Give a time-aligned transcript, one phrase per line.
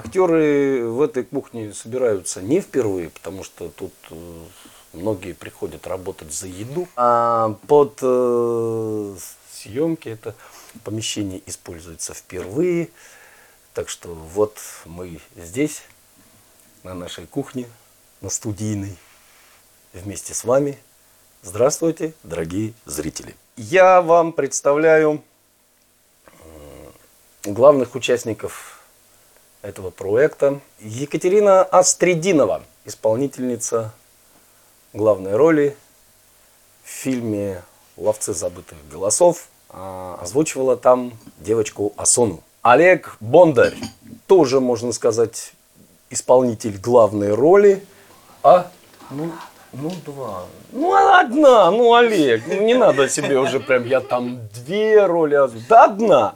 [0.00, 4.44] Актеры в этой кухне собираются не впервые, потому что тут э,
[4.94, 9.16] многие приходят работать за еду, а под э,
[9.52, 10.34] съемки это
[10.84, 12.88] помещение используется впервые.
[13.74, 14.56] Так что вот
[14.86, 15.82] мы здесь,
[16.82, 17.66] на нашей кухне,
[18.22, 18.96] на студийной,
[19.92, 20.78] вместе с вами.
[21.42, 23.36] Здравствуйте, дорогие зрители.
[23.56, 25.22] Я вам представляю
[27.44, 28.79] главных участников
[29.62, 30.60] этого проекта.
[30.80, 33.92] Екатерина Астридинова, исполнительница
[34.92, 35.76] главной роли
[36.84, 37.62] в фильме
[37.96, 42.42] «Ловцы забытых голосов», а, озвучивала там девочку Асону.
[42.62, 43.76] Олег Бондарь,
[44.26, 45.52] тоже, можно сказать,
[46.10, 47.84] исполнитель главной роли.
[48.42, 48.70] А,
[49.10, 49.32] ну,
[49.72, 50.44] ну, два.
[50.72, 55.84] Ну, одна, ну, Олег, ну, не надо себе уже прям, я там две роли, да
[55.84, 56.34] одна.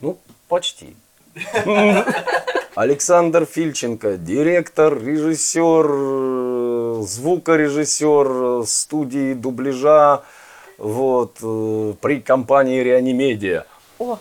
[0.00, 0.96] Ну, почти.
[2.74, 10.22] Александр Фильченко, директор, режиссер, звукорежиссер студии дубляжа
[10.78, 13.64] вот, э, при компании Реанимедиа.
[13.98, 14.18] О,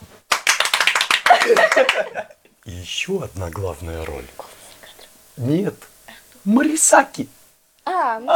[2.66, 4.25] И еще одна главная роль.
[5.38, 5.75] Нет,
[6.44, 7.29] Марисаки.
[7.85, 8.33] а, ну,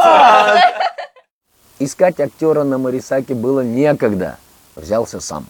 [1.78, 4.38] Искать актера на Марисаке было некогда.
[4.76, 5.46] Взялся сам.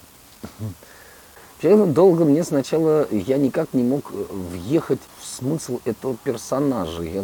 [1.61, 7.03] Вообще, долго мне сначала, я никак не мог э, въехать в смысл этого персонажа.
[7.03, 7.23] Я,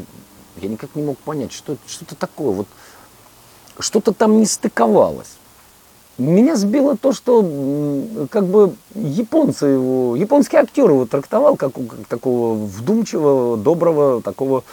[0.58, 2.52] я никак не мог понять, что что-то такое.
[2.52, 2.68] Вот
[3.80, 5.38] что-то там не стыковалось.
[6.18, 7.44] Меня сбило то, что
[8.32, 14.64] как бы японцы его, японский актер его трактовал как, как такого вдумчивого, доброго такого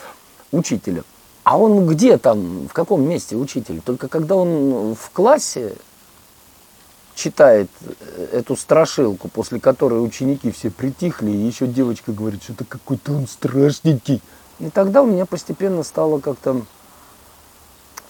[0.53, 1.05] учителя.
[1.43, 3.83] А он где там, в каком месте учитель?
[3.83, 5.77] Только когда он в классе
[7.15, 13.13] читает э, эту страшилку, после которой ученики все притихли, и еще девочка говорит, что-то какой-то
[13.13, 14.23] он страшненький.
[14.59, 16.63] И тогда у меня постепенно стало как-то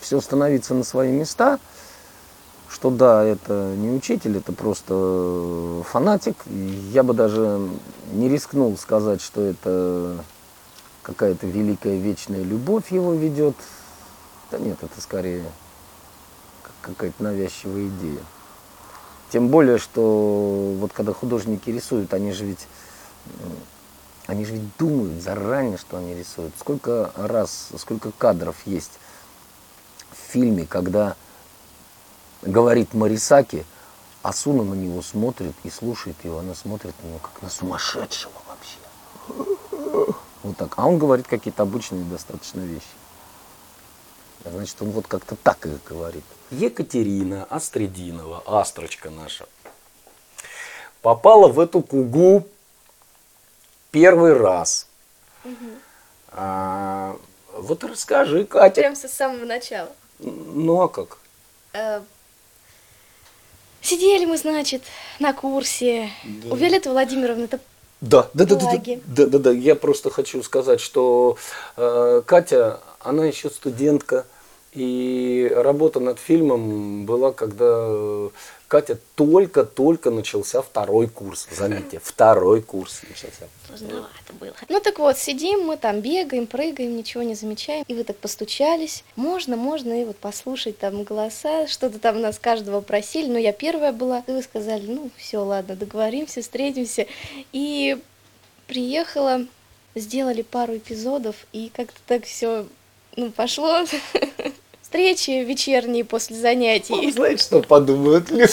[0.01, 1.59] все становиться на свои места,
[2.69, 6.37] что да, это не учитель, это просто фанатик.
[6.47, 7.69] И Я бы даже
[8.13, 10.25] не рискнул сказать, что это
[11.03, 13.57] какая-то великая вечная любовь его ведет.
[14.51, 15.45] Да нет, это скорее
[16.63, 18.21] как какая-то навязчивая идея.
[19.35, 22.69] Тем более, что вот когда художники рисуют, они же ведь
[24.29, 26.55] они же ведь думают заранее, что они рисуют.
[26.57, 28.93] Сколько раз, сколько кадров есть
[30.13, 31.17] в фильме, когда
[32.43, 33.67] говорит Марисаки,
[34.23, 38.35] а Суна на него смотрит и слушает его, она смотрит на него как на сумасшедшего
[38.47, 40.15] вообще.
[40.45, 40.75] Вот так.
[40.77, 42.87] А он говорит какие-то обычные достаточно вещи.
[44.45, 46.25] Значит, он вот как-то так их говорит.
[46.51, 49.47] Екатерина Астридинова, астрочка наша,
[51.01, 52.47] попала в эту кугу
[53.91, 54.87] первый раз.
[56.29, 57.17] А,
[57.53, 58.81] вот расскажи, Катя.
[58.81, 59.91] прям со самого начала.
[60.19, 61.19] Ну а как?
[61.73, 62.03] Э,
[63.81, 64.83] Сидели мы, значит,
[65.19, 66.11] на курсе.
[66.51, 67.61] У Виолетты Владимировны это
[68.01, 69.51] Да, да, да, да, да, да, да, да.
[69.51, 71.37] Я просто хочу сказать, что
[71.77, 74.27] э, Катя, она еще студентка,
[74.75, 78.31] и работа над фильмом была, когда э,
[78.67, 81.47] Катя только-только начался второй курс.
[81.57, 83.47] Заметьте, второй курс начался.
[83.71, 84.53] поздновато было.
[84.69, 87.85] Ну так вот, сидим мы там, бегаем, прыгаем, ничего не замечаем.
[87.87, 89.05] И вы так постучались.
[89.15, 93.31] Можно, можно, и вот послушать там голоса, что-то там нас каждого просили.
[93.31, 94.25] Но я первая была.
[94.27, 97.07] И вы сказали, ну все, ладно, договоримся, встретимся.
[97.53, 97.97] И
[98.67, 99.47] приехала,
[99.95, 102.67] сделали пару эпизодов, и как-то так все
[103.17, 103.85] ну, пошло.
[104.95, 107.11] Встречи вечерние после занятий.
[107.11, 108.47] Знаете, что подумают люди?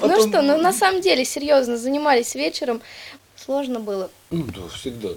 [0.00, 2.82] Ну что, ну на самом деле, серьезно, занимались вечером.
[3.36, 4.10] Сложно было.
[4.30, 5.10] Ну да, всегда.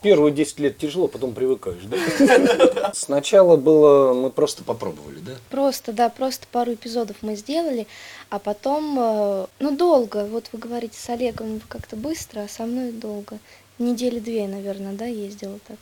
[0.00, 1.82] Первые 10 лет тяжело, потом привыкаешь,
[2.76, 2.92] да?
[2.94, 5.32] Сначала было, мы просто попробовали, да?
[5.50, 7.88] Просто, да, просто пару эпизодов мы сделали,
[8.30, 10.24] а потом, э, ну, долго.
[10.26, 13.38] Вот вы говорите с Олегом как-то быстро, а со мной долго.
[13.78, 15.76] Недели две, наверное, да, ездила так.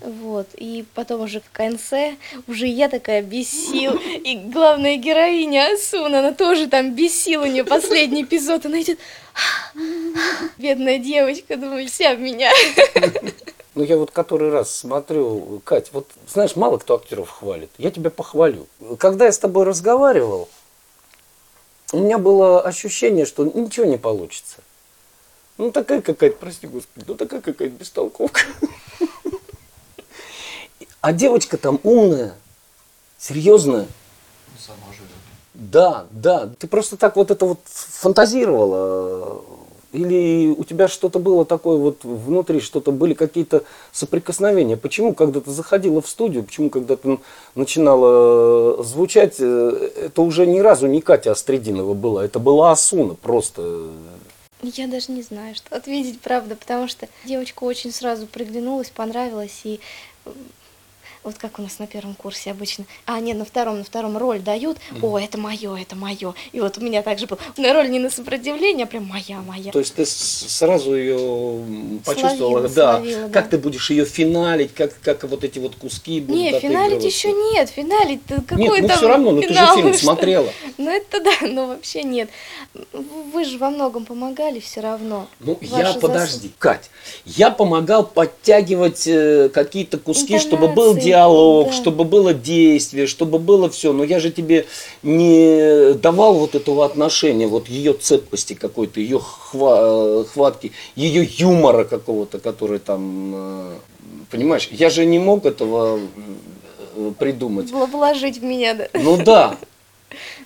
[0.00, 0.46] Вот.
[0.56, 2.16] И потом уже в конце,
[2.46, 3.98] уже я такая без сил.
[4.24, 8.66] И главная героиня Асуна, она тоже там без сил, у нее последний эпизод.
[8.66, 9.00] Она идет,
[10.58, 12.52] бедная девочка, думаю, вся в меня.
[13.74, 17.70] Ну, я вот который раз смотрю, Кать, вот знаешь, мало кто актеров хвалит.
[17.78, 18.66] Я тебя похвалю.
[18.98, 20.48] Когда я с тобой разговаривал,
[21.92, 24.58] у меня было ощущение, что ничего не получится.
[25.58, 28.40] Ну, такая какая-то, прости господи, ну такая какая-то бестолковка.
[31.00, 32.34] А девочка там умная,
[33.18, 33.86] серьезная.
[34.58, 35.10] Сама живет.
[35.54, 36.48] Да, да.
[36.58, 39.42] Ты просто так вот это вот фантазировала.
[39.92, 44.76] Или у тебя что-то было такое вот внутри, что-то были какие-то соприкосновения?
[44.76, 47.18] Почему, когда ты заходила в студию, почему, когда ты
[47.54, 53.88] начинала звучать, э, это уже ни разу не Катя Остридинова была, это была Асуна просто.
[54.62, 59.80] Я даже не знаю, что ответить, правда, потому что девочка очень сразу приглянулась, понравилась, и
[61.24, 62.84] вот как у нас на первом курсе обычно.
[63.06, 64.78] А, нет, на втором, на втором роль дают.
[65.02, 66.34] О, это мое, это мое.
[66.52, 67.38] И вот у меня также был.
[67.56, 69.72] На роль не на сопротивление, а прям моя, моя.
[69.72, 72.96] То есть ты сразу ее почувствовала, Словила, да.
[72.98, 73.50] словила, как да.
[73.50, 77.68] ты будешь ее финалить, как, как вот эти вот куски будут Не, финалить еще нет,
[77.68, 80.02] финалить какой Нет, ну там все равно, ну ты же фильм что?
[80.04, 80.52] смотрела.
[80.76, 82.30] Ну это да, но вообще нет.
[83.32, 85.26] Вы же во многом помогали все равно.
[85.40, 86.90] Ну, я, подожди, Кать,
[87.24, 91.72] я помогал подтягивать э, какие-то куски, чтобы был диалог, да.
[91.72, 93.92] чтобы было действие, чтобы было все.
[93.92, 94.66] Но я же тебе
[95.02, 101.84] не давал вот этого отношения, вот ее цепкости какой-то, ее хва- э, хватки, ее юмора
[101.84, 103.74] какого-то, который там, э,
[104.30, 106.00] понимаешь, я же не мог этого
[106.96, 107.70] э, придумать.
[107.70, 108.88] Вложить в меня, да.
[108.94, 109.56] Ну да,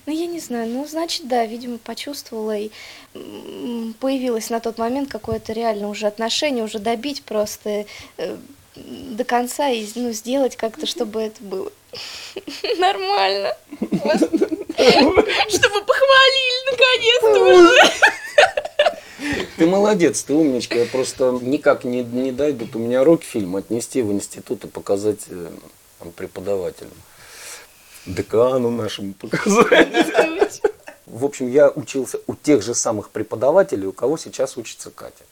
[0.05, 2.69] Ну, я не знаю, ну, значит, да, видимо, почувствовала и
[3.99, 7.85] появилось на тот момент какое-то реально уже отношение, уже добить просто
[8.75, 11.71] до конца и ну, сделать как-то, чтобы это было
[12.77, 13.55] нормально.
[15.49, 17.91] Чтобы похвалили наконец-то уже.
[19.57, 20.75] Ты молодец, ты умничка.
[20.75, 25.21] Я просто никак не, не дойдут у меня руки фильм отнести в институт и показать
[25.29, 25.51] э,
[25.99, 26.93] там, преподавателям.
[28.05, 30.61] Декану нашему показать.
[31.05, 35.23] В общем, я учился у тех же самых преподавателей, у кого сейчас учится Катя.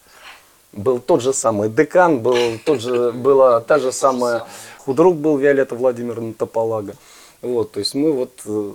[0.73, 4.47] Был тот же самый декан, был тот же, была та же самая
[4.77, 6.95] худрук был Виолетта Владимировна Тополага.
[7.41, 8.73] Вот, то есть мы вот, э,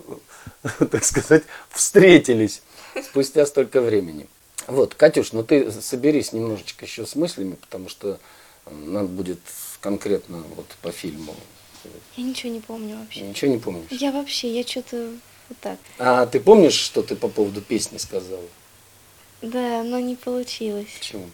[0.90, 2.62] так сказать, встретились
[3.04, 4.26] спустя столько времени.
[4.66, 8.19] Вот, Катюш, ну ты соберись немножечко еще с мыслями, потому что
[8.66, 9.38] э, надо будет
[9.81, 11.34] конкретно вот по фильму.
[12.16, 13.20] Я ничего не помню вообще.
[13.20, 13.87] Ничего не помнишь?
[13.90, 15.10] Я вообще, я что-то
[15.48, 15.78] вот так.
[15.98, 18.48] А ты помнишь, что ты по поводу песни сказала?
[19.43, 20.88] Да, но не получилось.
[20.98, 21.26] Почему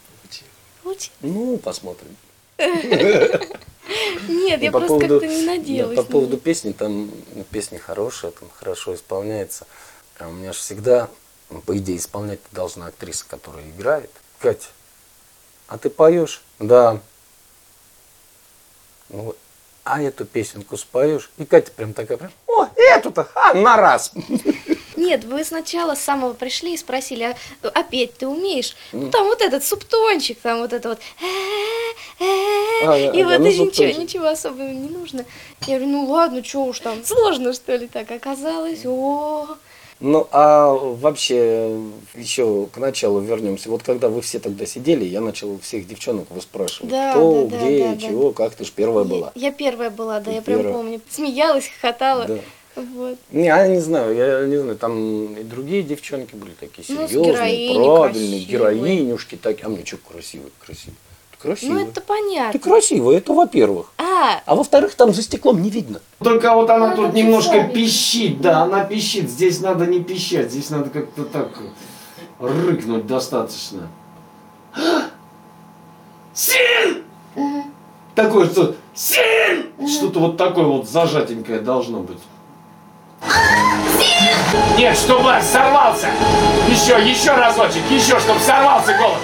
[0.82, 1.10] получилось?
[1.20, 2.16] Ну, посмотрим.
[2.58, 3.48] Нет,
[4.28, 5.96] Ну, я по просто поводу- как-то не да, надеялась.
[5.96, 9.66] по на поводу песни, там ну, песня хорошая, там хорошо исполняется.
[10.18, 11.08] А у меня же всегда,
[11.50, 14.10] ну, по идее, исполнять должна актриса, которая играет.
[14.38, 14.68] Катя,
[15.68, 16.42] а ты поешь?
[16.58, 17.00] Да.
[19.08, 19.34] Ну,
[19.84, 21.30] а эту песенку споешь?
[21.38, 24.12] И Катя прям такая, прям, о, эту-то, а, на раз.
[25.12, 28.74] Нет, вы сначала с самого пришли и спросили, а, а петь ты умеешь?
[28.92, 30.98] Ну, там вот этот субтончик, там вот это вот.
[32.86, 35.26] А, И вот ничего, ничего особого не нужно.
[35.66, 38.86] Я говорю, ну ладно, что уж там, сложно что ли так оказалось?
[38.86, 39.48] О,
[40.00, 41.78] Ну, а вообще,
[42.14, 43.68] еще к началу вернемся.
[43.68, 47.66] Вот когда вы все тогда сидели, я начал всех девчонок выспрашивать, Да, кто, да, да,
[47.66, 48.00] где, да, да.
[48.00, 49.30] чего, как ты ж первая была.
[49.34, 50.74] Я, я первая была, да, Ты я прям первая.
[50.74, 51.00] помню.
[51.10, 52.24] Смеялась, хохотала.
[52.24, 52.38] Да.
[52.74, 53.18] Вот.
[53.30, 57.32] Не, я не знаю, я не знаю, там и другие девчонки были такие Ну, серьезные,
[57.34, 58.44] героиней правильные, красивые.
[58.46, 59.66] героинюшки такие.
[59.66, 60.96] А мне что красивый, красивый.
[61.32, 61.82] Ты красивый.
[61.84, 62.52] Ну, это понятно.
[62.52, 63.92] Ты красивый, это во-первых.
[63.98, 66.00] А, А во-вторых, там за стеклом не видно.
[66.20, 69.28] Только вот она Надо тут немножко пищит, да, она пищит.
[69.28, 71.50] Здесь надо не пищать, здесь надо как-то так
[72.38, 73.88] рыкнуть достаточно.
[76.34, 77.02] Син!
[78.14, 79.66] Такое, что Син!
[79.86, 82.18] Что-то вот такое вот зажатенькое должно быть.
[84.76, 86.08] Нет, чтобы сорвался!
[86.68, 89.20] Еще, еще разочек, еще, чтобы сорвался голос.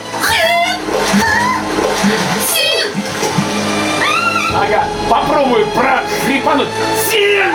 [4.54, 6.68] Ага, попробую прохрипануть.
[7.10, 7.52] Син!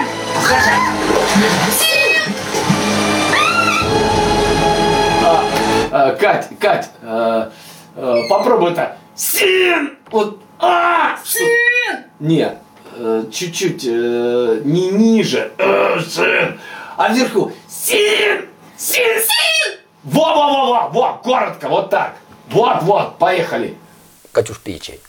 [5.24, 5.46] А,
[5.92, 7.52] а, Кать, Кать, а,
[7.96, 8.98] а, попробуй это.
[9.16, 9.98] Син!
[10.12, 11.18] Вот, а!
[11.24, 12.06] Син!
[12.20, 12.58] Нет,
[13.32, 15.52] чуть-чуть э, не ниже.
[15.58, 16.58] Э!
[16.98, 17.52] А вверху.
[17.70, 18.48] Син!
[18.78, 19.20] Син!
[19.20, 19.80] Син!
[20.04, 20.90] Во-во-во-во!
[20.90, 22.16] Во, коротко, вот так.
[22.50, 23.78] Вот-вот, поехали.
[24.32, 25.00] Катюш, пей чай.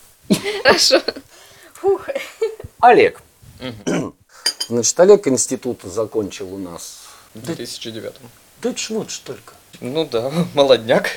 [0.62, 1.00] хорошо.
[1.75, 2.09] Фух.
[2.81, 3.21] Олег.
[4.69, 7.00] Значит, Олег институт закончил у нас.
[7.35, 8.14] В 2009.
[8.62, 9.55] Да чего ж только.
[9.81, 11.11] Ну да, молодняк.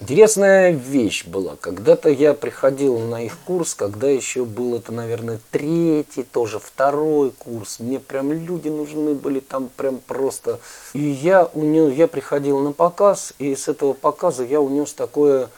[0.00, 1.56] Интересная вещь была.
[1.56, 7.80] Когда-то я приходил на их курс, когда еще был это, наверное, третий, тоже второй курс.
[7.80, 10.58] Мне прям люди нужны были там прям просто.
[10.94, 15.50] И я унес, я приходил на показ, и с этого показа я унес такое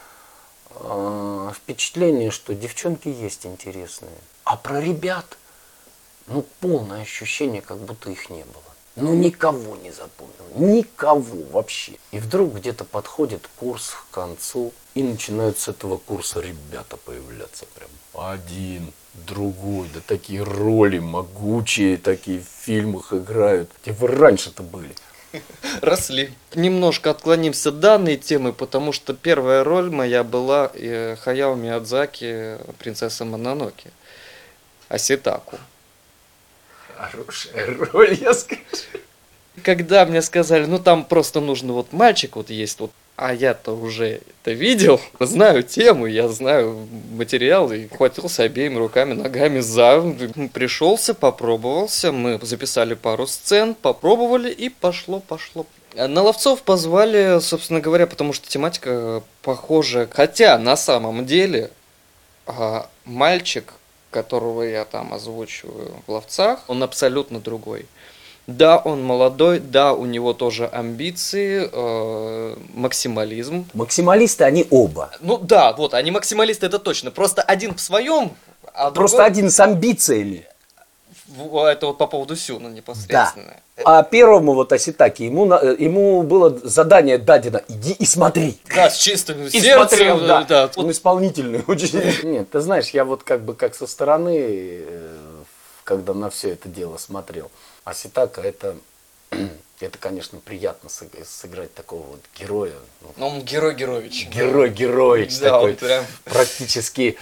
[0.74, 4.10] э, впечатление, что девчонки есть интересные.
[4.42, 5.38] А про ребят,
[6.26, 8.71] ну, полное ощущение, как будто их не было.
[8.96, 10.34] Ну, никого не запомнил.
[10.54, 11.92] Никого вообще.
[12.10, 17.88] И вдруг где-то подходит курс к концу, и начинают с этого курса ребята появляться прям.
[18.14, 18.92] Один,
[19.26, 23.70] другой, да такие роли могучие, такие в фильмах играют.
[23.82, 24.94] Где вы раньше-то были?
[25.80, 26.30] Росли.
[26.54, 33.24] Немножко отклонимся от данной темы, потому что первая роль моя была э, Хаяо Миядзаки, принцесса
[33.24, 33.90] Мононоки.
[34.88, 35.56] Аситаку.
[36.96, 38.60] Хорошая роль, я скажу.
[39.62, 44.22] Когда мне сказали, ну там просто нужно вот мальчик вот есть, вот, а я-то уже
[44.42, 50.00] это видел, знаю тему, я знаю материал, и хватился обеими руками, ногами за,
[50.54, 55.66] пришелся, попробовался, мы записали пару сцен, попробовали и пошло, пошло.
[55.94, 61.70] На ловцов позвали, собственно говоря, потому что тематика похожа, хотя на самом деле
[62.46, 63.74] а, мальчик,
[64.12, 67.86] которого я там озвучиваю в ловцах, он абсолютно другой.
[68.46, 73.66] Да, он молодой, да, у него тоже амбиции, э, максимализм.
[73.72, 75.10] Максималисты они оба.
[75.20, 77.10] Ну да, вот, они максималисты, это точно.
[77.10, 78.32] Просто один в своем,
[78.74, 80.44] а Просто другой- один с амбициями.
[81.36, 83.56] В- Это вот по поводу Сюна непосредственно.
[83.84, 88.58] А первому вот Аситаки, ему, э, ему было задание дадено, иди и смотри.
[88.74, 89.88] Да, с чистым И сердцем.
[89.88, 90.42] смотрел, да.
[90.44, 90.70] да.
[90.76, 92.00] Он исполнительный очень.
[92.22, 95.16] Нет, ты знаешь, я вот как бы как со стороны, э,
[95.84, 97.50] когда на все это дело смотрел.
[97.84, 98.76] А Ситака это,
[99.80, 102.74] это, конечно, приятно сыг- сыграть такого вот героя.
[103.00, 104.28] ну, Ну, он герой Герович.
[104.28, 107.16] Герой Героич Да, такой, прям- практически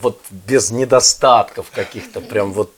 [0.00, 2.72] вот без недостатков каких-то, прям вот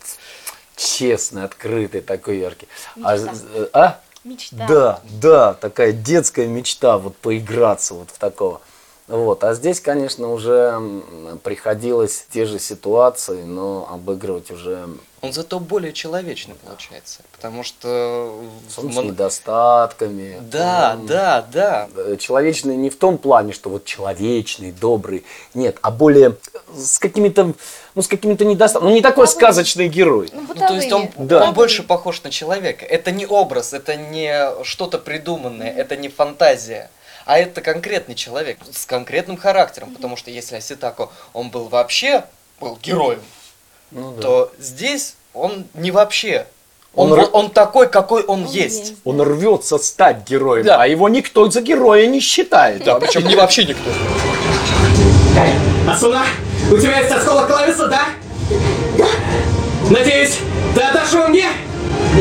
[0.76, 2.68] честный, открытый, такой яркий.
[3.02, 3.34] А, Мечта.
[3.54, 4.00] э, а?
[4.24, 4.66] Мечта.
[4.68, 8.60] Да, да, такая детская мечта, вот поиграться вот в такого.
[9.06, 10.80] Вот, а здесь, конечно, уже
[11.42, 14.88] приходилось те же ситуации, но обыгрывать уже
[15.20, 17.20] Он зато более человечный получается.
[17.32, 18.42] Потому что...
[18.66, 20.38] в с недостатками.
[20.50, 21.88] Да, М, да, да.
[21.96, 26.36] э, человечный не в том плане, что вот человечный, добрый, нет, а более
[26.74, 27.52] с какими-то,
[27.94, 28.88] ну, с какими-то недостатками.
[28.88, 30.30] Ну, не такой сказочный герой.
[30.32, 31.10] Ну, Ну, то есть он.
[31.18, 31.44] Да.
[31.44, 32.86] он больше похож на человека.
[32.86, 36.90] Это не образ, это не что-то придуманное, это не фантазия.
[37.26, 39.94] А это конкретный человек с конкретным характером.
[39.94, 42.24] Потому что если Аситако, он был вообще
[42.60, 43.20] был героем,
[43.90, 44.22] Ну, да.
[44.22, 46.46] то здесь он не вообще.
[46.94, 48.78] Он, Он р- он такой, какой он, Он есть.
[48.90, 48.94] есть.
[49.04, 50.80] Он рвется стать героем, Да.
[50.82, 52.84] а его никто за героя не считает.
[52.84, 53.90] Да, причем не вообще никто.
[55.90, 56.24] Асуна,
[56.70, 58.04] у тебя есть осколок клависа, да?
[59.90, 60.38] Надеюсь,
[60.74, 61.43] ты отдашь его мне?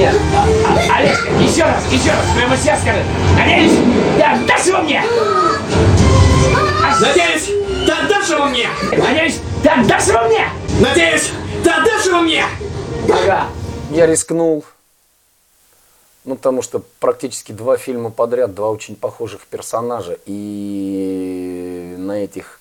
[0.03, 0.15] Нет.
[0.36, 3.01] А- Олежка, еще раз, еще раз, прямо сейчас скажи.
[3.38, 3.72] Надеюсь,
[4.17, 5.01] ты отдашь его мне?
[7.00, 7.50] Надеюсь,
[7.86, 8.67] ты отдашь его мне?
[8.91, 10.50] Надеюсь, ты отдашь его мне?
[10.81, 11.31] Надеюсь,
[11.63, 12.43] ты отдашь его мне?
[13.10, 13.48] Ага.
[13.91, 14.65] Я рискнул.
[16.25, 20.17] Ну, потому что практически два фильма подряд, два очень похожих персонажа.
[20.25, 22.60] И на этих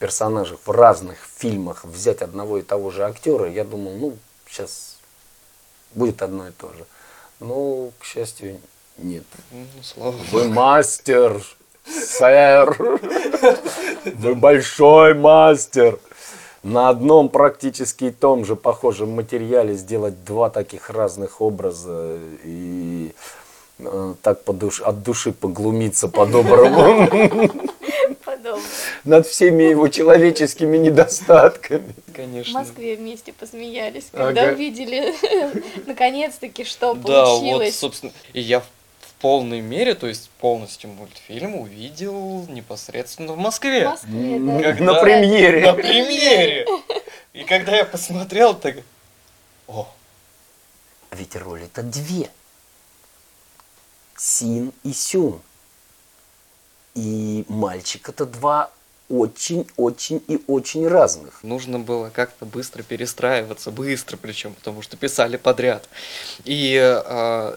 [0.00, 4.16] персонажах в разных фильмах взять одного и того же актера, я думал, ну,
[4.48, 4.93] сейчас
[5.94, 6.84] будет одно и то же.
[7.40, 8.60] Но, к счастью,
[8.98, 9.24] нет.
[9.50, 10.14] Ну, слава.
[10.30, 11.42] Вы мастер,
[11.86, 12.76] сэр.
[14.04, 15.98] Вы большой мастер.
[16.62, 23.12] На одном практически том же похожем материале сделать два таких разных образа и
[23.80, 27.06] э, так по душ- от души поглумиться по-доброму.
[29.04, 31.94] над всеми его человеческими недостатками.
[32.06, 32.58] В Конечно.
[32.60, 34.26] Москве вместе посмеялись, Ага.
[34.26, 35.14] когда увидели
[35.86, 37.78] наконец-таки, что Да, вот, получилось.
[37.78, 38.64] собственно, и я в
[39.00, 43.88] в полной мере, то есть полностью мультфильм увидел непосредственно в В Москве.
[43.88, 44.60] Москве, да.
[44.62, 45.60] Когда- На премьере.
[45.62, 46.66] На премьере!
[47.32, 48.76] И когда я посмотрел, так...
[49.66, 49.88] О,
[51.10, 52.28] А Ведь роли-то две.
[54.18, 55.40] Син и Сюн.
[56.94, 58.70] И мальчик это два
[59.10, 61.42] очень-очень и очень разных.
[61.42, 65.88] нужно было как-то быстро перестраиваться, быстро причем, потому что писали подряд.
[66.44, 67.56] И а,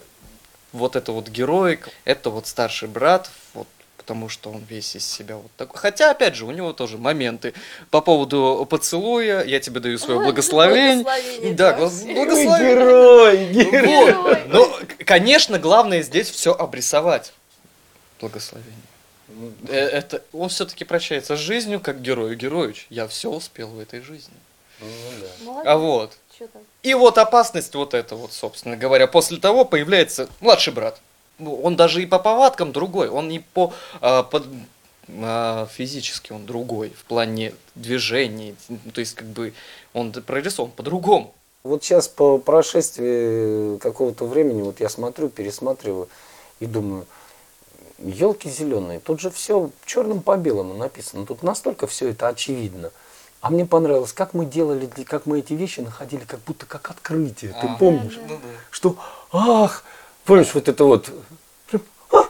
[0.74, 3.68] вот это вот герой, это вот старший брат, вот
[3.98, 5.80] потому что он весь из себя вот такой.
[5.80, 7.54] Хотя, опять же, у него тоже моменты
[7.92, 11.04] по поводу поцелуя, я тебе даю свое благословение.
[11.04, 12.76] Благословение, Да, да, благословение.
[12.76, 14.14] Герой, герой.
[14.14, 14.40] Вот.
[14.48, 17.34] Ну, к- конечно, главное здесь все обрисовать.
[18.20, 18.74] Благословение.
[19.68, 22.88] Э, Это он все-таки прощается с жизнью, как герою Героич.
[22.90, 24.34] Я все успел в этой жизни.
[25.44, 25.68] Молодец.
[25.68, 26.18] А вот.
[26.84, 31.02] И вот опасность вот это вот, собственно говоря, после того появляется младший брат.
[31.40, 34.46] Ну, Он даже и по повадкам другой, он и по, а, под-
[35.10, 39.54] а, физически он другой в плане движений, Ну, то есть как бы
[39.94, 41.34] он прорисован по-другому.
[41.64, 46.08] Вот сейчас по прошествии какого-то времени, вот я смотрю, пересматриваю
[46.60, 47.06] и думаю,
[48.00, 52.92] елки зеленые, тут же все черным по белому написано, тут настолько все это очевидно.
[53.42, 57.56] А мне понравилось, как мы делали, как мы эти вещи находили, как будто как открытие.
[57.62, 58.18] Ты помнишь?
[58.22, 58.36] Ну да.
[58.72, 58.98] Что,
[59.32, 59.84] ах,
[60.26, 61.10] помнишь, вот это вот,
[61.70, 62.24] прям, «А,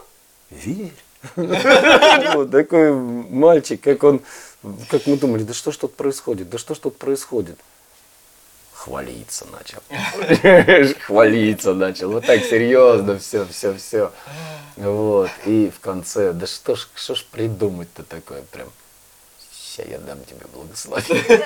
[0.49, 0.93] верь.
[2.35, 4.21] Вот такой мальчик, как он,
[4.89, 7.57] как мы думали, да что ж тут происходит, да что ж тут происходит.
[8.77, 9.79] Хвалиться начал.
[11.01, 12.11] Хвалиться начал.
[12.11, 14.11] Вот так серьезно, все, все, все.
[14.75, 15.31] Вот.
[15.45, 18.67] И в конце, да что ж, что ж придумать-то такое прям.
[19.51, 21.43] Сейчас я дам тебе благословение.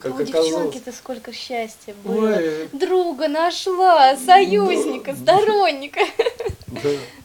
[0.00, 0.48] Как У оказалось.
[0.48, 2.36] девчонки-то сколько счастья было.
[2.72, 6.00] Друга нашла, союзника, сторонника.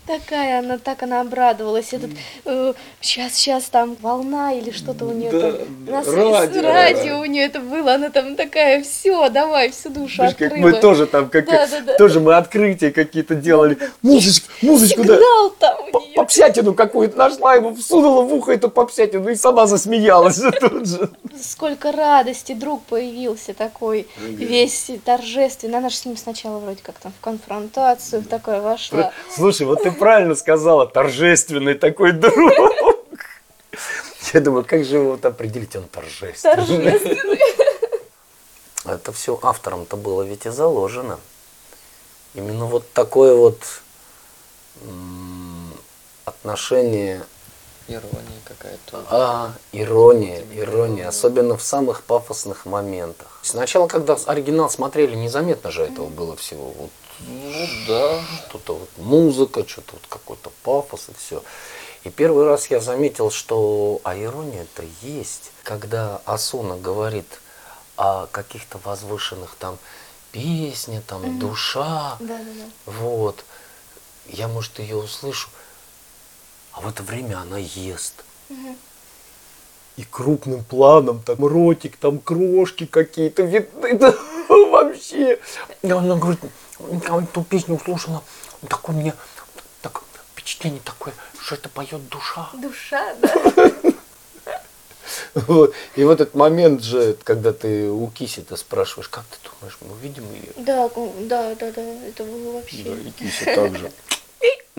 [0.08, 1.92] Такая она, так она обрадовалась.
[1.94, 2.12] Этот,
[3.02, 5.86] сейчас, сейчас там волна или что-то у нее Да, там.
[5.86, 6.62] да, На с- радио.
[6.62, 7.96] радио у нее это было.
[7.96, 10.56] Она там такая, все, давай, всю душу как открыла.
[10.58, 11.94] мы тоже там, как, Да, да, да.
[11.98, 13.78] тоже мы открытия какие-то делали.
[14.02, 15.18] Музычку, музычку, да.
[15.60, 16.14] Там у нее.
[16.16, 21.10] Попсятину какую-то нашла, ему всунула в ухо эту попсятину и сама засмеялась тут же.
[21.42, 25.78] Сколько радости, друг появился такой, весь торжественный.
[25.80, 29.12] Она же с ним сначала вроде как там в конфронтацию такое вошла.
[29.36, 32.54] Слушай, вот ты правильно сказала, торжественный такой друг.
[34.34, 36.56] Я думаю, как же его вот определить, он торжественный.
[36.56, 37.40] Торжественный.
[38.86, 41.20] Это все автором-то было ведь и заложено.
[42.34, 43.62] Именно вот такое вот
[46.26, 47.24] отношение
[47.90, 49.06] Ирония какая-то.
[49.10, 53.40] А, ирония, ирония, особенно в самых пафосных моментах.
[53.44, 56.74] Сначала, когда оригинал смотрели, незаметно же этого было всего.
[56.78, 56.90] Вот
[57.20, 58.22] Ну да.
[58.48, 61.44] что-то вот музыка, что-то вот какой-то пафос и все.
[62.04, 67.42] И первый раз я заметил, что а ирония-то есть, когда Асуна говорит
[67.98, 69.78] о каких-то возвышенных там
[70.32, 72.92] песня, там душа, Да, да, да.
[72.92, 73.44] вот.
[74.28, 75.50] Я, может, ее услышу,
[76.72, 78.14] а в это время она ест.
[79.96, 84.14] И крупным планом, там ротик, там крошки какие-то видны, да,
[84.48, 85.40] вообще.
[85.82, 86.40] И она говорит,
[86.80, 88.24] я эту песню услышала,
[88.68, 89.14] такое мне
[89.82, 92.50] так, впечатление такое, что это поет душа.
[92.54, 93.34] Душа, да.
[95.34, 95.74] Вот.
[95.96, 100.24] И в этот момент же, когда ты у Киси-то спрашиваешь, как ты думаешь, мы увидим
[100.34, 100.52] ее?
[100.58, 102.78] Да, да, да, да, это было вообще.
[102.78, 103.92] и Кися также.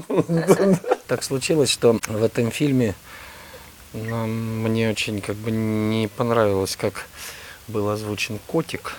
[1.06, 2.94] Так случилось, что в этом фильме
[3.92, 7.06] нам- мне очень как бы не понравилось, как
[7.66, 8.94] был озвучен котик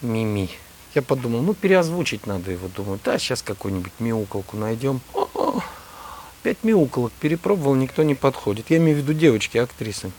[0.00, 0.50] Мими.
[0.94, 2.68] Я подумал, ну переозвучить надо его.
[2.68, 5.00] Думаю, да, сейчас какую-нибудь мяукалку найдем.
[6.42, 8.70] Пять мяукалок перепробовал, никто не подходит.
[8.70, 10.12] Я имею в виду девочки, актрисы.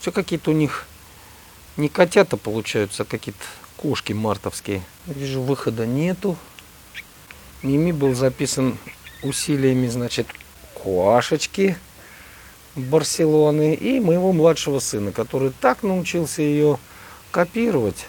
[0.00, 0.86] Все какие-то у них
[1.76, 3.44] не котята получаются, а какие-то
[3.76, 4.82] кошки мартовские.
[5.06, 6.36] Вижу, выхода нету.
[7.62, 8.78] Мими был записан
[9.22, 10.26] усилиями, значит,
[10.74, 11.76] Куашечки
[12.74, 16.78] Барселоны и моего младшего сына, который так научился ее
[17.30, 18.06] копировать.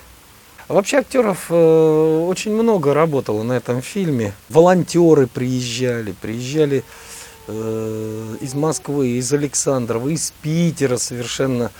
[0.67, 4.33] Вообще актеров э, очень много работало на этом фильме.
[4.49, 6.83] Волонтеры приезжали, приезжали
[7.47, 11.71] э, из Москвы, из Александрова, из Питера совершенно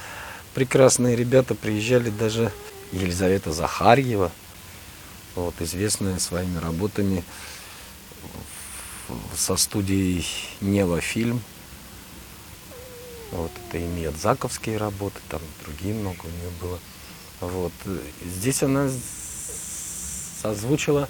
[0.54, 2.52] прекрасные ребята приезжали даже
[2.92, 4.32] Елизавета Захарьева,
[5.34, 7.24] вот, известная своими работами
[9.36, 10.28] со студией
[10.62, 11.42] Нева фильм.
[13.32, 16.80] Вот, это и Миядзаковские работы, там другие много у нее было.
[17.48, 17.72] Вот.
[18.24, 18.90] Здесь она
[20.44, 21.08] озвучила,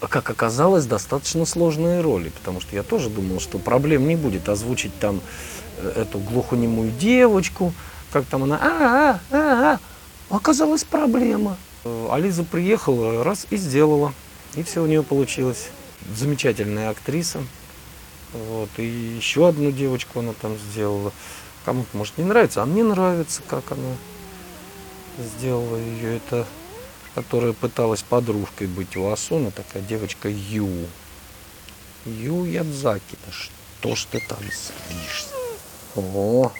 [0.00, 4.96] как оказалось, достаточно сложные роли, потому что я тоже думал, что проблем не будет озвучить
[4.98, 5.20] там
[5.78, 7.72] э, эту глухонемую девочку,
[8.12, 10.34] как там она, а, а, а, а.
[10.34, 11.56] Оказалась проблема.
[11.84, 14.14] Э, Ализа приехала, раз и сделала.
[14.54, 15.68] И все у нее получилось.
[16.14, 17.40] Замечательная актриса.
[18.32, 18.68] Вот.
[18.76, 21.12] И еще одну девочку она там сделала.
[21.68, 23.94] Кому-то может не нравится, а мне нравится, как она
[25.18, 26.16] сделала ее.
[26.16, 26.46] Это
[27.14, 30.86] которая пыталась подружкой быть у Асуна, такая девочка Ю.
[32.06, 33.18] Ю Ядзаки.
[33.26, 35.34] Да что ж ты там садишься?
[35.94, 36.50] О,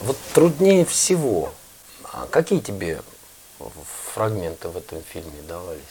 [0.00, 1.52] Вот труднее всего.
[2.04, 3.02] А какие тебе
[4.12, 5.82] фрагменты в этом фильме давались?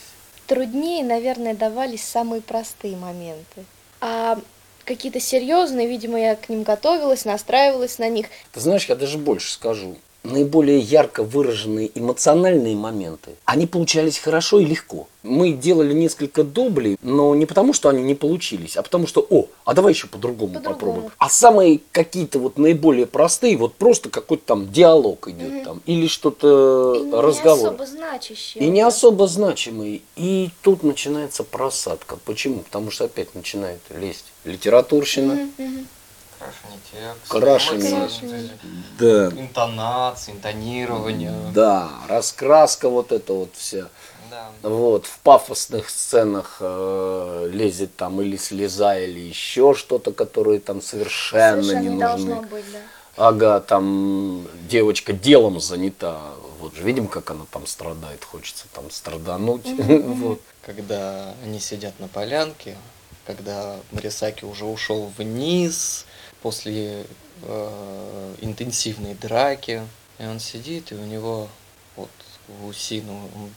[0.47, 3.65] Труднее, наверное, давались самые простые моменты.
[4.05, 4.37] А
[4.83, 8.25] какие-то серьезные, видимо, я к ним готовилась, настраивалась на них.
[8.51, 9.95] Ты знаешь, я даже больше скажу.
[10.23, 15.07] Наиболее ярко выраженные эмоциональные моменты, они получались хорошо и легко.
[15.21, 19.47] Мы делали несколько дублей, но не потому, что они не получились, а потому что, о,
[19.63, 20.75] а давай еще по-другому По-другому.
[20.79, 21.11] попробуем.
[21.17, 26.95] А самые какие-то вот наиболее простые, вот просто какой-то там диалог идет там, или что-то
[26.95, 27.67] И не разговор.
[27.69, 28.63] особо значащее.
[28.65, 30.01] И не особо значимый.
[30.17, 32.17] И тут начинается просадка.
[32.25, 32.59] Почему?
[32.59, 35.49] Потому что опять начинает лезть литературщина.
[36.43, 37.39] Крашение текста.
[37.39, 37.91] Крашение.
[37.91, 38.51] эмоции,
[38.99, 39.41] Да.
[39.41, 41.33] Интонация, интонирование.
[41.53, 43.87] Да, раскраска вот эта вот вся.
[44.29, 44.49] Да.
[44.63, 51.61] Вот, в пафосных сценах э, лезет там или слеза, или еще что-то, которые там совершенно,
[51.63, 52.27] Совершенно не не нужны.
[52.27, 52.79] должно быть, да.
[53.15, 56.19] Ага, там девочка делом занята.
[56.59, 59.65] Вот же видим, как она там страдает, хочется там страдануть.
[59.77, 60.41] Вот.
[60.65, 62.75] Когда они сидят на полянке,
[63.27, 66.05] когда Марисаки уже ушел вниз
[66.43, 67.05] после
[67.41, 69.81] э, интенсивной драки,
[70.19, 71.47] и он сидит, и у него
[71.95, 72.09] вот
[72.49, 73.49] у Усину он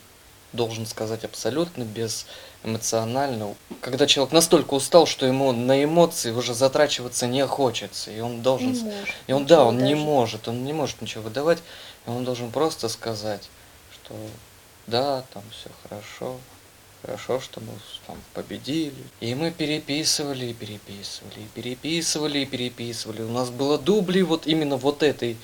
[0.53, 2.27] должен сказать абсолютно без
[2.63, 3.55] эмоционально.
[3.81, 8.73] Когда человек настолько устал, что ему на эмоции уже затрачиваться не хочется, и он должен...
[8.73, 9.97] Не может и он, да, он не даже.
[9.97, 11.59] может, он не может ничего выдавать,
[12.07, 13.51] и он должен просто сказать,
[13.93, 14.15] что
[14.87, 16.37] да, там все хорошо,
[17.07, 17.69] хорошо, что мы
[18.07, 18.93] там победили.
[19.21, 23.23] И мы переписывали, и переписывали, и переписывали, и переписывали.
[23.23, 25.37] У нас было дубли вот именно вот этой,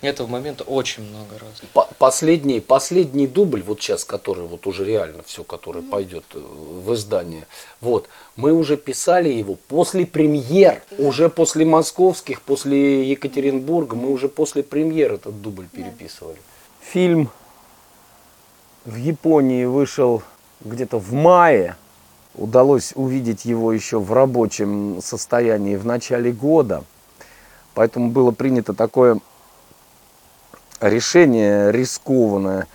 [0.00, 1.62] этого момента очень много раз.
[1.72, 6.92] По- Последний, последний дубль, вот сейчас, который вот уже реально все, который пойдет э, в
[6.92, 7.46] издание,
[7.80, 14.62] вот, мы уже писали его после премьер, уже после московских, после Екатеринбурга, мы уже после
[14.62, 16.38] премьер этот дубль переписывали.
[16.80, 17.30] Фильм
[18.84, 20.22] в Японии вышел
[20.64, 21.76] где-то в мае.
[22.34, 26.84] Удалось увидеть его еще в рабочем состоянии в начале года.
[27.74, 29.18] Поэтому было принято такое
[30.80, 32.66] решение рискованное.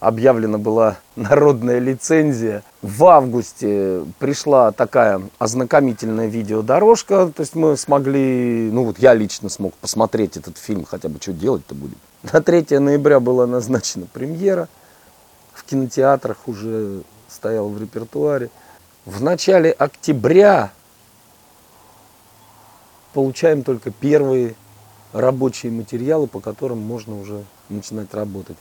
[0.00, 2.62] Объявлена была народная лицензия.
[2.82, 7.32] В августе пришла такая ознакомительная видеодорожка.
[7.34, 11.32] То есть мы смогли, ну вот я лично смог посмотреть этот фильм, хотя бы что
[11.32, 11.98] делать-то будет.
[12.32, 14.68] На 3 ноября была назначена премьера.
[15.52, 17.02] В кинотеатрах уже
[17.34, 18.50] стоял в репертуаре.
[19.04, 20.72] В начале октября
[23.12, 24.54] получаем только первые
[25.12, 28.56] рабочие материалы, по которым можно уже начинать работать.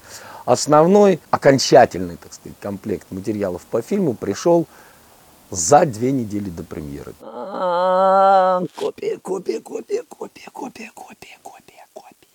[0.46, 4.68] Основной, окончательный, так сказать, комплект материалов по фильму пришел
[5.50, 7.14] за две недели до премьеры.
[8.76, 12.28] Копия, копия, копия, копия, копия, копия, копия, копия,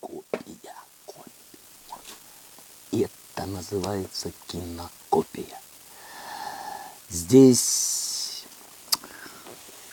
[0.00, 0.74] копия,
[1.06, 1.36] копия.
[3.36, 5.60] Это называется кинокопия.
[7.08, 8.44] Здесь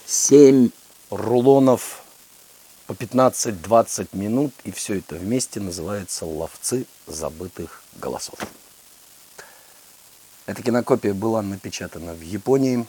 [0.06, 0.71] семь
[1.12, 2.04] рулонов
[2.88, 8.39] по 15-20 минут, и все это вместе называется «Ловцы забытых голосов».
[10.47, 12.88] Эта кинокопия была напечатана в Японии,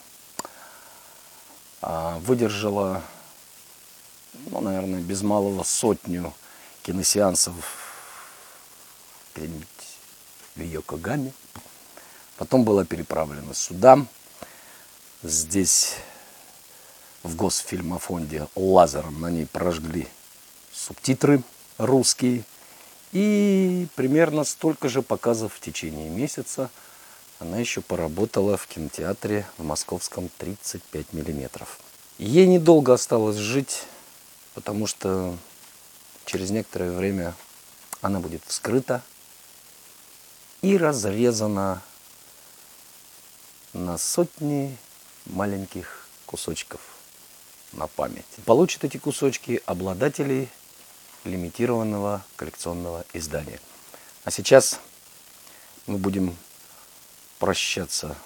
[1.83, 3.03] а, выдержала,
[4.47, 6.33] ну, наверное, без малого сотню
[6.83, 7.55] киносеансов
[9.35, 9.69] где-нибудь
[10.57, 11.33] в Йокогаме.
[12.37, 14.05] Потом была переправлена сюда.
[15.23, 15.95] Здесь
[17.23, 20.09] в Госфильмофонде лазером на ней прожгли
[20.73, 21.43] субтитры
[21.79, 22.45] русские.
[23.13, 26.71] И примерно столько же показов в течение месяца
[27.39, 31.79] она еще поработала в кинотеатре в московском 35 миллиметров.
[32.19, 33.85] Ей недолго осталось жить,
[34.55, 35.37] потому что
[36.25, 37.35] через некоторое время
[38.01, 39.03] она будет вскрыта
[40.63, 41.83] и разрезана
[43.75, 44.77] на сотни
[45.27, 46.81] маленьких кусочков
[47.73, 48.25] на память.
[48.45, 50.49] Получат эти кусочки обладатели
[51.25, 53.59] лимитированного коллекционного издания.
[54.25, 54.79] А сейчас
[55.87, 56.37] мы будем
[57.41, 58.17] прощаться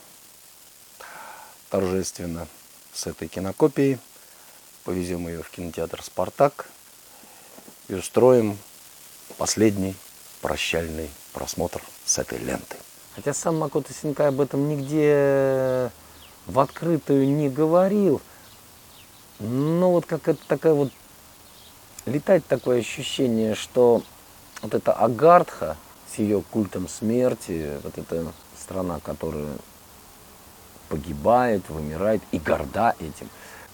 [1.71, 2.47] торжественно
[2.93, 3.99] с этой кинокопией.
[4.85, 6.69] Повезем ее в кинотеатр «Спартак»
[7.89, 8.59] и устроим
[9.39, 9.95] последний
[10.41, 12.79] прощальный просмотр с этой лентой.
[13.19, 15.91] Хотя сам Макото Синкай об этом нигде
[16.47, 18.23] в открытую не говорил.
[19.41, 20.93] Но вот какая-то такая вот
[22.07, 24.03] летает такое ощущение, что
[24.63, 25.77] вот эта Агартха
[26.09, 29.49] с ее культом смерти, вот эта страна, которая
[30.89, 33.29] погибает, вымирает и горда этим.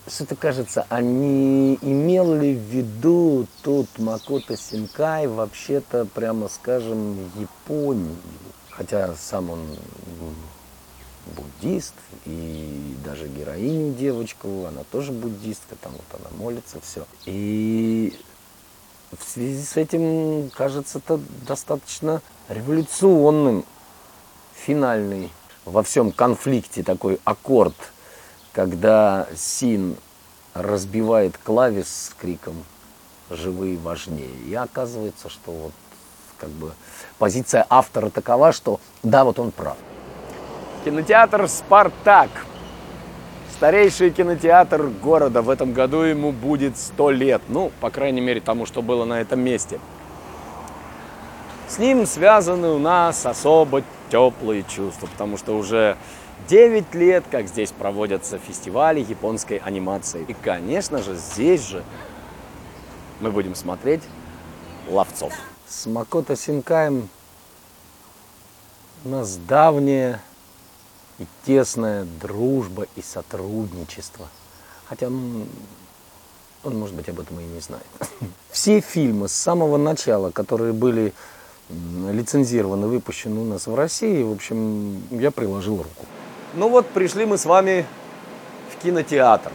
[0.07, 8.17] Что-то кажется, а не имел ли в виду тут Макото Синкай вообще-то, прямо скажем, Японию?
[8.77, 9.67] Хотя сам он
[11.37, 11.95] буддист,
[12.27, 17.07] и даже героиню девочку, она тоже буддистка, там вот она молится, все.
[17.25, 18.19] И
[19.19, 23.65] В связи с этим кажется это достаточно революционным,
[24.55, 25.31] финальный
[25.65, 27.77] во всем конфликте такой аккорд,
[28.53, 29.97] когда Син
[30.53, 32.65] разбивает клавиш с криком
[33.31, 34.35] «Живые важнее».
[34.47, 35.73] И оказывается, что вот
[36.45, 36.73] как бы
[37.19, 39.77] позиция автора такова, что да, вот он прав.
[40.85, 42.29] Кинотеатр «Спартак».
[43.51, 45.41] Старейший кинотеатр города.
[45.41, 47.43] В этом году ему будет 100 лет.
[47.49, 49.79] Ну, по крайней мере, тому, что было на этом месте.
[51.69, 55.97] С ним связаны у нас особо теплые чувства, потому что уже
[56.49, 60.27] 9 лет, как здесь проводятся фестивали японской анимации.
[60.29, 61.83] И, конечно же, здесь же
[63.21, 64.03] мы будем смотреть
[64.91, 65.33] ловцов.
[65.75, 67.09] С Макото Синкаем
[69.05, 70.23] у нас давняя
[71.19, 74.29] и тесная дружба и сотрудничество.
[74.89, 75.47] Хотя он,
[76.63, 77.85] он, может быть, об этом и не знает.
[78.53, 81.13] Все фильмы с самого начала, которые были
[81.69, 86.07] лицензированы, выпущены у нас в России, в общем, я приложил руку.
[86.55, 87.85] Ну вот, пришли мы с вами
[88.71, 89.51] в кинотеатр.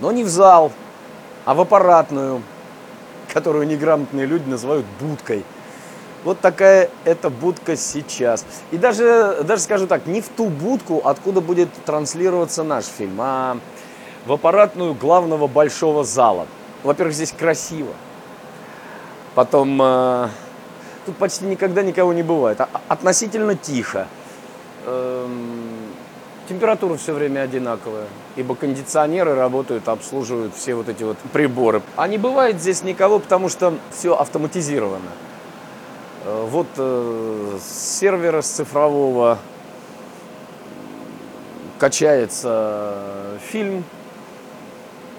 [0.00, 0.72] Но не в зал,
[1.44, 2.42] а в аппаратную,
[3.32, 5.44] которую неграмотные люди называют будкой.
[6.24, 8.44] Вот такая эта будка сейчас.
[8.70, 13.58] И даже, даже скажу так, не в ту будку, откуда будет транслироваться наш фильм, а
[14.26, 16.46] в аппаратную главного большого зала.
[16.84, 17.92] Во-первых, здесь красиво.
[19.34, 20.28] Потом, э,
[21.06, 22.60] тут почти никогда никого не бывает.
[22.60, 24.06] А, относительно тихо.
[24.86, 25.61] Эм,
[26.48, 31.82] температура все время одинаковая, ибо кондиционеры работают, обслуживают все вот эти вот приборы.
[31.96, 35.10] А не бывает здесь никого, потому что все автоматизировано.
[36.24, 39.38] Э, вот э, с сервера с цифрового
[41.78, 43.84] качается фильм,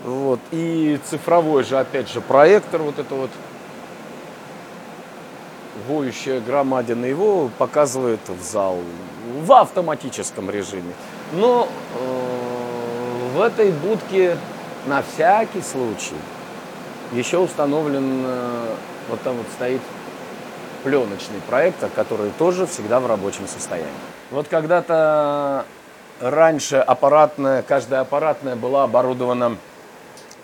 [0.06, 3.30] вот, и цифровой же, опять же, проектор, вот это вот
[5.88, 8.78] воющая громадина его показывает в зал
[9.44, 10.94] в автоматическом режиме.
[11.34, 11.68] Но
[12.00, 14.38] э, в этой будке
[14.86, 16.16] на всякий случай
[17.12, 18.76] еще установлен, э,
[19.10, 19.82] вот там вот стоит
[20.84, 23.92] пленочный проектор, который тоже всегда в рабочем состоянии.
[24.32, 25.66] Вот когда-то
[26.20, 29.58] раньше аппаратная, каждая аппаратная была оборудована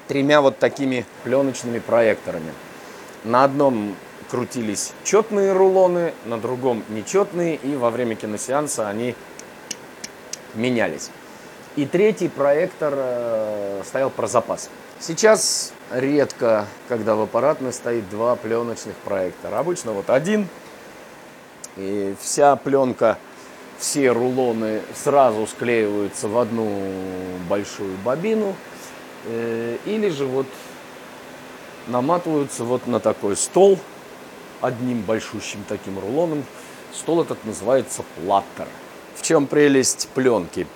[0.08, 2.54] тремя вот такими пленочными проекторами.
[3.24, 3.96] На одном
[4.30, 9.16] крутились четные рулоны, на другом нечетные, и во время киносеанса они
[10.54, 11.10] менялись.
[11.76, 14.70] И третий проектор э, стоял про запас.
[15.00, 19.60] Сейчас редко, когда в аппаратной стоит два пленочных проектора.
[19.60, 20.48] Обычно вот один,
[21.78, 23.18] и вся пленка,
[23.78, 26.70] все рулоны сразу склеиваются в одну
[27.48, 28.56] большую бобину,
[29.26, 30.48] э, или же вот
[31.88, 33.80] наматываются вот на такой стол,
[34.62, 36.44] одним большущим таким рулоном.
[36.94, 38.68] Стол этот называется платтер.
[39.16, 40.68] В чем прелесть пленки?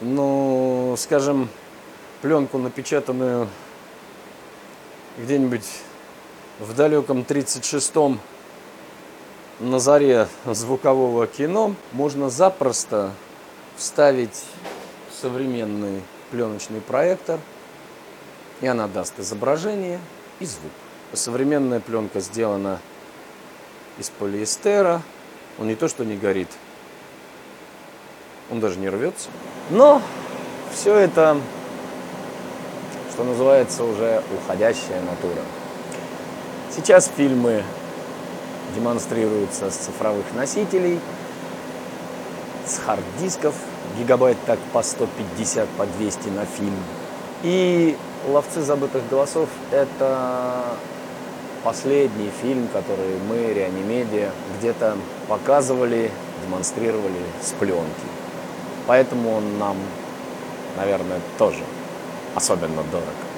[0.00, 1.48] Ну, скажем,
[2.20, 3.48] пленку, напечатанную
[5.18, 5.66] где-нибудь
[6.58, 8.20] в далеком 36-м
[9.60, 13.12] на заре звукового кино, можно запросто
[13.76, 14.44] вставить
[15.20, 17.38] современный пленочный проектор,
[18.60, 20.00] и она даст изображение
[20.40, 20.72] и звук.
[21.12, 22.80] Современная пленка сделана
[23.98, 25.02] из полиэстера.
[25.58, 26.48] Он не то что не горит,
[28.50, 29.28] он даже не рвется.
[29.70, 30.00] Но
[30.72, 31.38] все это,
[33.12, 35.42] что называется, уже уходящая натура.
[36.74, 37.62] Сейчас фильмы
[38.74, 40.98] демонстрируются с цифровых носителей,
[42.66, 43.54] с хард-дисков,
[43.98, 46.76] гигабайт так по 150, по 200 на фильм.
[47.42, 47.96] И
[48.26, 50.76] «Ловцы забытых голосов»— это
[51.62, 54.96] последний фильм, который мы, Реанимедиа, где-то
[55.28, 56.10] показывали,
[56.44, 58.06] демонстрировали с пленки.
[58.86, 59.76] Поэтому он нам,
[60.76, 61.62] наверное, тоже
[62.34, 63.31] особенно дорог.